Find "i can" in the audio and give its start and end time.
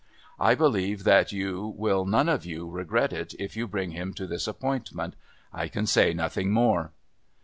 5.53-5.85